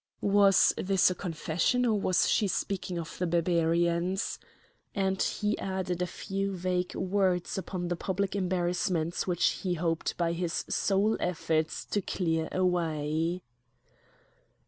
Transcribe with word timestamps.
Was 0.23 0.73
this 0.79 1.11
a 1.11 1.13
confession, 1.13 1.85
or 1.85 1.93
was 1.93 2.27
she 2.27 2.47
speaking 2.47 2.97
of 2.97 3.19
the 3.19 3.27
Barbarians? 3.27 4.39
And 4.95 5.21
he 5.21 5.55
added 5.59 6.01
a 6.01 6.07
few 6.07 6.55
vague 6.55 6.95
words 6.95 7.55
upon 7.55 7.87
the 7.87 7.95
public 7.95 8.35
embarrassments 8.35 9.27
which 9.27 9.49
he 9.61 9.75
hoped 9.75 10.17
by 10.17 10.33
his 10.33 10.65
sole 10.67 11.17
efforts 11.19 11.85
to 11.85 12.01
clear 12.01 12.49
away. 12.51 13.43